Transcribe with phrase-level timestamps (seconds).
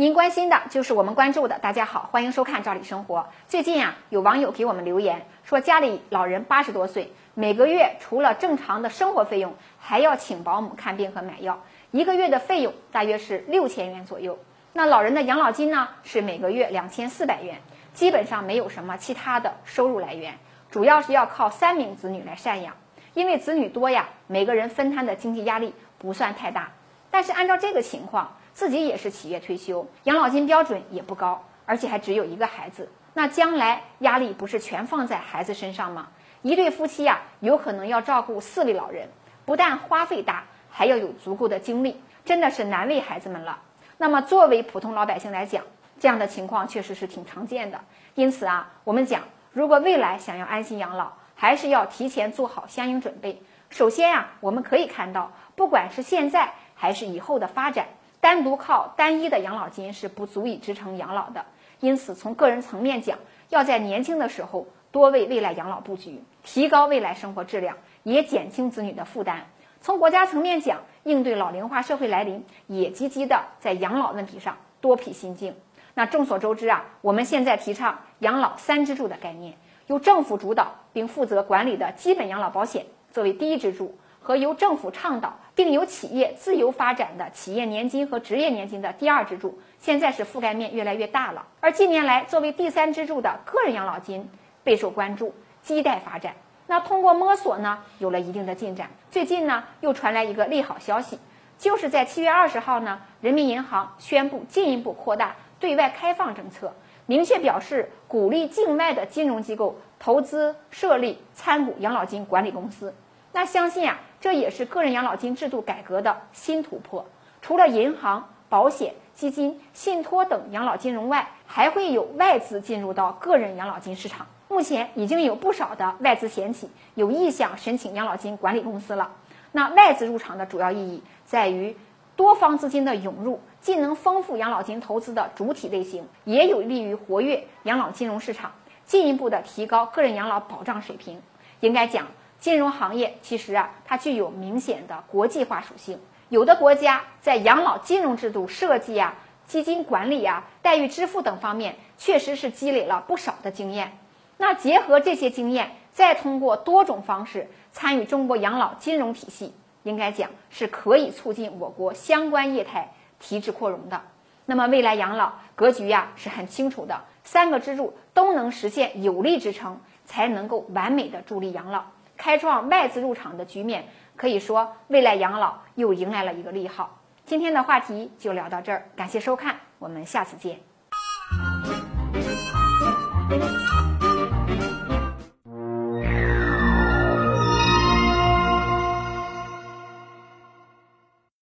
[0.00, 1.58] 您关心的就是我们关注的。
[1.58, 3.18] 大家好，欢迎收看《赵理生活》。
[3.46, 14.38] 最近啊，有网友给我们留言说，家里老人八十多岁，每个月除了正常的生活费用，还要请保姆看病和买药，一个月的费用大约是六千元左右。
[14.72, 17.60] 那老人的养老金呢，是每个月两千四百元，
[17.92, 20.32] 基本上没有什么其他的收入来源，
[20.70, 22.74] 主要是要靠三名子女来赡养。
[23.12, 26.70] 因为子女多呀，每个人分摊的经济压力不算太大。
[27.10, 36.08] 但是按照这个情况，自己也是企业退休，养老金标准也不高，而且还只有一个孩子，那将来压力不是全放在孩子身上吗？
[36.42, 39.08] 一对夫妻呀，有可能要照顾四位老人，
[39.44, 43.58] 不但花费大，还要有足够的精力，真的是难为孩子们了。
[43.98, 45.64] 那么作为普通老百姓来讲，
[45.98, 47.80] 这样的情况确实是挺常见的。
[48.14, 53.42] 因此啊，我们讲，如果未来想要安心养老，还是要提前做好相应准备。
[53.68, 57.86] 首先呀，我们可以看到，不管是现在还是以后的发展，
[58.20, 61.44] 单独靠单一的养老金是不足以支撑养老的。
[61.80, 63.18] 因此，从个人层面讲，
[63.48, 69.46] 要在年轻的时候多为未来养老布局，提高未来生活质量，也减轻子女的负担。
[69.80, 75.54] 从国家层面讲，应对老龄化社会来临，也积极的在养老问题上多辟新径。
[75.94, 79.54] 那众所周知啊，我们现在提倡养老三支柱的概念。
[79.86, 91.44] 由政府主导并负责管理的基本养老保险作为第一支柱，和由政府倡导并由企业自由发展的企业年金和职业年金的第二支柱，现在是覆盖面越来越大了。
[91.60, 94.28] 而近年来，作为第三支柱的个人养老金
[94.62, 96.34] 备受关注，亟待发展。
[96.66, 98.88] 那通过摸索呢，有了一定的进展。
[99.10, 101.18] 最近呢，又传来一个利好消息，
[101.58, 106.72] 就是在七月二十号呢，人民银行宣布进一步扩大对外开放政策。
[107.06, 112.94] 明确表示鼓励境外的金融机构投资设立参股养老金管理公司。
[113.32, 117.06] 那相信啊，这也是个人养老金制度改革的新突破。
[117.40, 124.26] 除了银行、保险、基金、信托等养老金融外，还会有外资进入到个人养老金市场。
[124.48, 129.10] 目前已经有不少的外资险企有意向申请养老金管理公司了。
[129.52, 131.76] 那外资入场的主要意义在于。
[132.16, 138.52] 多方资金的涌入，既能丰富养老金投资的主体类型，也有利于活跃养老金融市场，
[138.84, 141.22] 进一步的提高个人养老保障水平。
[141.60, 142.08] 应该讲，
[142.40, 146.00] 金融行业其实啊，它具有明显的国际化属性。
[146.30, 149.14] 有的国家在养老金融制度设计啊、
[149.46, 153.98] 基金管理啊、待遇支付等方面，确实是积累了不少的经验。
[154.38, 159.54] 那结合这些经验，再通过多种方式参与中国养老金融体系。
[159.82, 164.00] 应该讲是可以促进我国相关业态提质扩容的。
[164.44, 171.84] 那么未来养老格局呀是很清楚的，三个支柱都能实现有力支撑，才能够完美的助力养老，
[172.20, 173.88] 开创外资入场的局面。
[174.14, 177.00] 可以说未来养老又迎来了一个利好。
[177.24, 180.60] 今天的话题就聊到这儿，感谢收看，我们下次见。